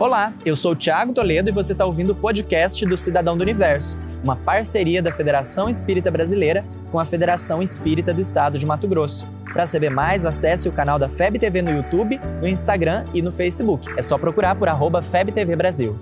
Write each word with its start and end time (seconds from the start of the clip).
Olá, 0.00 0.32
eu 0.46 0.54
sou 0.54 0.72
o 0.72 0.76
Thiago 0.76 1.12
Toledo 1.12 1.50
e 1.50 1.52
você 1.52 1.72
está 1.72 1.84
ouvindo 1.84 2.12
o 2.12 2.14
podcast 2.14 2.86
do 2.86 2.96
Cidadão 2.96 3.36
do 3.36 3.42
Universo, 3.42 3.98
uma 4.22 4.36
parceria 4.36 5.02
da 5.02 5.10
Federação 5.10 5.68
Espírita 5.68 6.08
Brasileira 6.08 6.62
com 6.92 7.00
a 7.00 7.04
Federação 7.04 7.60
Espírita 7.60 8.14
do 8.14 8.20
Estado 8.20 8.60
de 8.60 8.64
Mato 8.64 8.86
Grosso. 8.86 9.26
Para 9.52 9.66
saber 9.66 9.90
mais, 9.90 10.24
acesse 10.24 10.68
o 10.68 10.72
canal 10.72 11.00
da 11.00 11.08
FEB 11.08 11.40
TV 11.40 11.62
no 11.62 11.72
YouTube, 11.72 12.20
no 12.40 12.46
Instagram 12.46 13.06
e 13.12 13.20
no 13.20 13.32
Facebook. 13.32 13.88
É 13.96 14.02
só 14.02 14.16
procurar 14.16 14.54
por 14.54 14.68
arroba 14.68 15.02
FebTV 15.02 15.56
Brasil. 15.56 15.98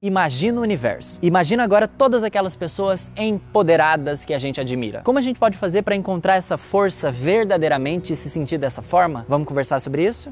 Imagina 0.00 0.60
o 0.60 0.62
universo. 0.62 1.18
Imagina 1.20 1.64
agora 1.64 1.88
todas 1.88 2.22
aquelas 2.22 2.54
pessoas 2.54 3.10
empoderadas 3.16 4.24
que 4.24 4.34
a 4.34 4.38
gente 4.38 4.60
admira. 4.60 5.00
Como 5.02 5.18
a 5.18 5.22
gente 5.22 5.40
pode 5.40 5.58
fazer 5.58 5.82
para 5.82 5.96
encontrar 5.96 6.36
essa 6.36 6.56
força 6.56 7.10
verdadeiramente 7.10 8.12
e 8.12 8.16
se 8.16 8.30
sentir 8.30 8.56
dessa 8.56 8.82
forma? 8.82 9.26
Vamos 9.28 9.48
conversar 9.48 9.80
sobre 9.80 10.06
isso? 10.06 10.30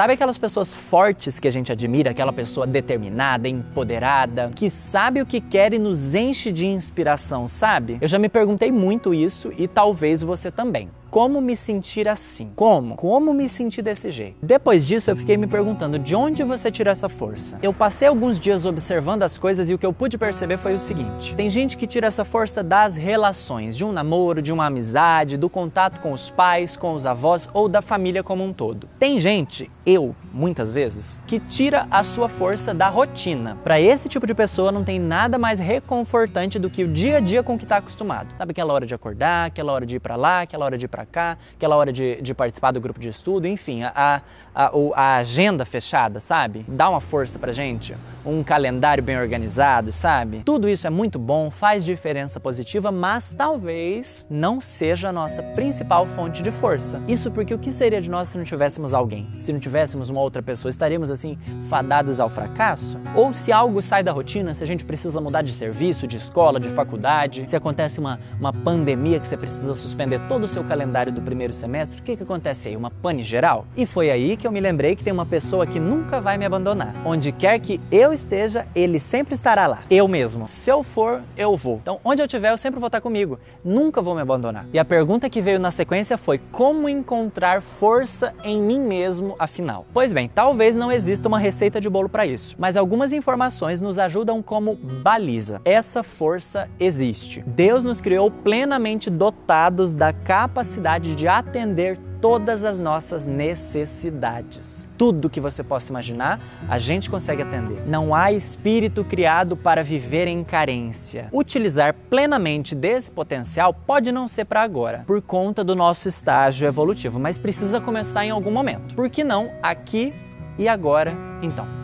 Sabe 0.00 0.14
aquelas 0.14 0.38
pessoas 0.38 0.72
fortes 0.72 1.38
que 1.38 1.46
a 1.46 1.50
gente 1.50 1.70
admira, 1.70 2.12
aquela 2.12 2.32
pessoa 2.32 2.66
determinada, 2.66 3.46
empoderada, 3.46 4.50
que 4.56 4.70
sabe 4.70 5.20
o 5.20 5.26
que 5.26 5.42
quer 5.42 5.74
e 5.74 5.78
nos 5.78 6.14
enche 6.14 6.50
de 6.50 6.64
inspiração, 6.64 7.46
sabe? 7.46 7.98
Eu 8.00 8.08
já 8.08 8.18
me 8.18 8.30
perguntei 8.30 8.72
muito 8.72 9.12
isso 9.12 9.52
e 9.58 9.68
talvez 9.68 10.22
você 10.22 10.50
também 10.50 10.88
como 11.10 11.40
me 11.40 11.56
sentir 11.56 12.08
assim? 12.08 12.52
Como? 12.54 12.94
Como 12.94 13.34
me 13.34 13.48
sentir 13.48 13.82
desse 13.82 14.10
jeito? 14.10 14.36
Depois 14.40 14.86
disso, 14.86 15.10
eu 15.10 15.16
fiquei 15.16 15.36
me 15.36 15.46
perguntando 15.46 15.98
de 15.98 16.14
onde 16.14 16.44
você 16.44 16.70
tira 16.70 16.92
essa 16.92 17.08
força. 17.08 17.58
Eu 17.60 17.72
passei 17.74 18.06
alguns 18.06 18.38
dias 18.38 18.64
observando 18.64 19.24
as 19.24 19.36
coisas 19.36 19.68
e 19.68 19.74
o 19.74 19.78
que 19.78 19.84
eu 19.84 19.92
pude 19.92 20.16
perceber 20.16 20.56
foi 20.56 20.72
o 20.72 20.78
seguinte: 20.78 21.34
tem 21.34 21.50
gente 21.50 21.76
que 21.76 21.86
tira 21.86 22.06
essa 22.06 22.24
força 22.24 22.62
das 22.62 22.96
relações, 22.96 23.76
de 23.76 23.84
um 23.84 23.90
namoro, 23.90 24.40
de 24.40 24.52
uma 24.52 24.66
amizade, 24.66 25.36
do 25.36 25.50
contato 25.50 26.00
com 26.00 26.12
os 26.12 26.30
pais, 26.30 26.76
com 26.76 26.94
os 26.94 27.04
avós 27.04 27.50
ou 27.52 27.68
da 27.68 27.82
família 27.82 28.22
como 28.22 28.44
um 28.44 28.52
todo. 28.52 28.88
Tem 28.98 29.18
gente, 29.18 29.68
eu, 29.90 30.14
muitas 30.32 30.70
vezes, 30.70 31.20
que 31.26 31.40
tira 31.40 31.86
a 31.90 32.02
sua 32.02 32.28
força 32.28 32.72
da 32.72 32.88
rotina. 32.88 33.56
Para 33.64 33.80
esse 33.80 34.08
tipo 34.08 34.26
de 34.26 34.34
pessoa, 34.34 34.70
não 34.70 34.84
tem 34.84 34.98
nada 34.98 35.38
mais 35.38 35.58
reconfortante 35.58 36.58
do 36.58 36.70
que 36.70 36.84
o 36.84 36.88
dia 36.88 37.16
a 37.16 37.20
dia 37.20 37.42
com 37.42 37.58
que 37.58 37.64
está 37.64 37.78
acostumado. 37.78 38.28
Sabe 38.38 38.52
aquela 38.52 38.72
hora 38.72 38.86
de 38.86 38.94
acordar, 38.94 39.46
aquela 39.46 39.72
hora 39.72 39.84
de 39.84 39.96
ir 39.96 40.00
para 40.00 40.16
lá, 40.16 40.42
aquela 40.42 40.64
hora 40.64 40.78
de 40.78 40.84
ir 40.84 40.88
para 40.88 41.04
cá, 41.04 41.36
aquela 41.56 41.76
hora 41.76 41.92
de, 41.92 42.20
de, 42.22 42.34
participar 42.34 42.70
do 42.72 42.80
grupo 42.80 43.00
de 43.00 43.08
estudo, 43.08 43.46
enfim, 43.46 43.82
a, 43.82 44.22
a, 44.54 44.70
a, 44.94 45.16
agenda 45.16 45.64
fechada, 45.64 46.20
sabe? 46.20 46.64
Dá 46.68 46.88
uma 46.88 47.00
força 47.00 47.38
pra 47.38 47.52
gente, 47.52 47.96
um 48.24 48.42
calendário 48.42 49.02
bem 49.02 49.18
organizado, 49.18 49.92
sabe? 49.92 50.42
Tudo 50.44 50.68
isso 50.68 50.86
é 50.86 50.90
muito 50.90 51.18
bom, 51.18 51.50
faz 51.50 51.84
diferença 51.84 52.38
positiva, 52.38 52.90
mas 52.90 53.32
talvez 53.32 54.26
não 54.28 54.60
seja 54.60 55.08
a 55.08 55.12
nossa 55.12 55.42
principal 55.42 56.06
fonte 56.06 56.42
de 56.42 56.50
força. 56.50 57.02
Isso 57.08 57.30
porque 57.30 57.54
o 57.54 57.58
que 57.58 57.70
seria 57.70 58.00
de 58.00 58.10
nós 58.10 58.28
se 58.28 58.38
não 58.38 58.44
tivéssemos 58.44 58.94
alguém? 58.94 59.28
Se 59.40 59.52
não 59.52 59.60
tivéssemos 59.60 60.10
uma 60.10 60.20
outra 60.20 60.42
pessoa, 60.42 60.70
estaríamos 60.70 61.10
assim 61.10 61.38
fadados 61.68 62.20
ao 62.20 62.28
fracasso? 62.28 62.98
Ou 63.14 63.32
se 63.32 63.52
algo 63.52 63.82
sai 63.82 64.02
da 64.02 64.12
rotina, 64.12 64.54
se 64.54 64.62
a 64.62 64.66
gente 64.66 64.84
precisa 64.84 65.20
mudar 65.20 65.42
de 65.42 65.52
serviço, 65.52 66.06
de 66.06 66.16
escola, 66.16 66.60
de 66.60 66.68
faculdade, 66.70 67.48
se 67.48 67.56
acontece 67.56 67.98
uma, 67.98 68.18
uma 68.38 68.52
pandemia 68.52 69.18
que 69.18 69.26
você 69.26 69.36
precisa 69.36 69.74
suspender 69.74 70.20
todo 70.28 70.44
o 70.44 70.48
seu 70.48 70.64
calendário 70.64 71.12
do 71.12 71.20
primeiro 71.20 71.52
semestre, 71.52 72.00
o 72.00 72.04
que, 72.04 72.16
que 72.16 72.22
acontece 72.22 72.68
aí? 72.68 72.76
Uma 72.76 72.90
pane 72.90 73.22
geral? 73.22 73.66
E 73.76 73.86
foi 73.86 74.10
aí 74.10 74.36
que 74.36 74.46
eu 74.46 74.52
me 74.52 74.60
lembrei 74.60 74.94
que 74.94 75.02
tem 75.02 75.12
uma 75.12 75.26
pessoa 75.26 75.66
que 75.66 75.80
nunca 75.80 76.20
vai 76.20 76.36
me 76.36 76.44
abandonar. 76.44 76.94
Onde 77.04 77.32
quer 77.32 77.58
que 77.58 77.80
eu 77.90 78.09
esteja, 78.12 78.66
ele 78.74 78.98
sempre 78.98 79.34
estará 79.34 79.66
lá. 79.66 79.82
Eu 79.90 80.06
mesmo. 80.08 80.46
Se 80.46 80.70
eu 80.70 80.82
for, 80.82 81.22
eu 81.36 81.56
vou. 81.56 81.78
Então, 81.82 82.00
onde 82.04 82.22
eu 82.22 82.26
estiver, 82.26 82.50
eu 82.50 82.56
sempre 82.56 82.80
vou 82.80 82.88
estar 82.88 83.00
comigo. 83.00 83.38
Nunca 83.64 84.02
vou 84.02 84.14
me 84.14 84.20
abandonar. 84.20 84.66
E 84.72 84.78
a 84.78 84.84
pergunta 84.84 85.30
que 85.30 85.40
veio 85.40 85.58
na 85.58 85.70
sequência 85.70 86.16
foi: 86.16 86.38
como 86.52 86.88
encontrar 86.88 87.62
força 87.62 88.34
em 88.44 88.62
mim 88.62 88.80
mesmo, 88.80 89.34
afinal? 89.38 89.86
Pois 89.92 90.12
bem, 90.12 90.28
talvez 90.28 90.76
não 90.76 90.90
exista 90.92 91.28
uma 91.28 91.38
receita 91.38 91.80
de 91.80 91.88
bolo 91.88 92.08
para 92.08 92.26
isso, 92.26 92.54
mas 92.58 92.76
algumas 92.76 93.12
informações 93.12 93.80
nos 93.80 93.98
ajudam 93.98 94.42
como 94.42 94.74
baliza. 94.74 95.60
Essa 95.64 96.02
força 96.02 96.68
existe. 96.78 97.42
Deus 97.46 97.84
nos 97.84 98.00
criou 98.00 98.30
plenamente 98.30 99.10
dotados 99.10 99.94
da 99.94 100.12
capacidade 100.12 101.14
de 101.14 101.26
atender 101.28 101.98
todas 102.20 102.64
as 102.64 102.78
nossas 102.78 103.26
necessidades. 103.26 104.88
Tudo 104.98 105.30
que 105.30 105.40
você 105.40 105.62
possa 105.62 105.90
imaginar, 105.90 106.40
a 106.68 106.78
gente 106.78 107.08
consegue 107.08 107.42
atender. 107.42 107.86
Não 107.86 108.14
há 108.14 108.32
espírito 108.32 109.04
criado 109.04 109.56
para 109.56 109.82
viver 109.82 110.28
em 110.28 110.44
carência. 110.44 111.28
Utilizar 111.32 111.94
plenamente 112.08 112.74
desse 112.74 113.10
potencial 113.10 113.72
pode 113.72 114.12
não 114.12 114.28
ser 114.28 114.44
para 114.44 114.62
agora, 114.62 115.04
por 115.06 115.22
conta 115.22 115.64
do 115.64 115.74
nosso 115.74 116.08
estágio 116.08 116.66
evolutivo, 116.66 117.18
mas 117.18 117.38
precisa 117.38 117.80
começar 117.80 118.24
em 118.24 118.30
algum 118.30 118.50
momento. 118.50 118.94
Por 118.94 119.08
que 119.08 119.24
não 119.24 119.50
aqui 119.62 120.12
e 120.58 120.68
agora, 120.68 121.14
então? 121.42 121.79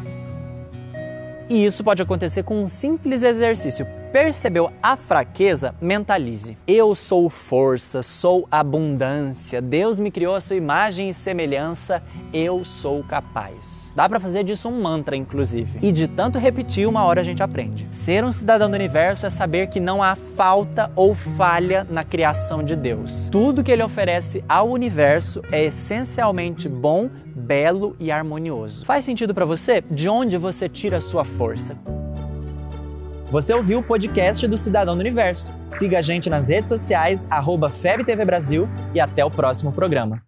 E 1.48 1.64
isso 1.64 1.84
pode 1.84 2.02
acontecer 2.02 2.42
com 2.42 2.60
um 2.60 2.66
simples 2.66 3.22
exercício. 3.22 3.86
Percebeu 4.12 4.72
a 4.82 4.96
fraqueza? 4.96 5.74
Mentalize. 5.80 6.58
Eu 6.66 6.92
sou 6.94 7.30
força, 7.30 8.02
sou 8.02 8.48
abundância. 8.50 9.62
Deus 9.62 10.00
me 10.00 10.10
criou 10.10 10.34
a 10.34 10.40
sua 10.40 10.56
imagem 10.56 11.08
e 11.10 11.14
semelhança. 11.14 12.02
Eu 12.32 12.64
sou 12.64 13.04
capaz. 13.04 13.92
Dá 13.94 14.08
para 14.08 14.18
fazer 14.18 14.42
disso 14.42 14.68
um 14.68 14.82
mantra, 14.82 15.14
inclusive. 15.14 15.78
E 15.82 15.92
de 15.92 16.08
tanto 16.08 16.36
repetir, 16.36 16.88
uma 16.88 17.04
hora 17.04 17.20
a 17.20 17.24
gente 17.24 17.42
aprende. 17.42 17.86
Ser 17.90 18.24
um 18.24 18.32
cidadão 18.32 18.68
do 18.68 18.74
universo 18.74 19.26
é 19.26 19.30
saber 19.30 19.68
que 19.68 19.78
não 19.78 20.02
há 20.02 20.16
falta 20.16 20.90
ou 20.96 21.14
falha 21.14 21.86
na 21.88 22.02
criação 22.02 22.62
de 22.62 22.74
Deus. 22.74 23.28
Tudo 23.30 23.62
que 23.62 23.70
ele 23.70 23.84
oferece 23.84 24.42
ao 24.48 24.68
universo 24.68 25.42
é 25.52 25.64
essencialmente 25.64 26.68
bom, 26.68 27.08
belo 27.36 27.94
e 28.00 28.10
harmonioso. 28.10 28.86
Faz 28.86 29.04
sentido 29.04 29.34
para 29.34 29.44
você? 29.44 29.82
De 29.90 30.08
onde 30.08 30.38
você 30.38 30.68
tira 30.68 30.96
a 30.96 31.00
sua 31.00 31.22
força? 31.22 31.76
Você 33.30 33.52
ouviu 33.52 33.80
o 33.80 33.82
podcast 33.82 34.46
do 34.46 34.56
Cidadão 34.56 34.94
do 34.94 35.00
Universo. 35.00 35.52
Siga 35.68 35.98
a 35.98 36.02
gente 36.02 36.30
nas 36.30 36.48
redes 36.48 36.68
sociais, 36.68 37.26
arroba 37.28 37.68
FebTV 37.68 38.24
Brasil 38.24 38.68
e 38.94 39.00
até 39.00 39.24
o 39.24 39.30
próximo 39.30 39.72
programa. 39.72 40.22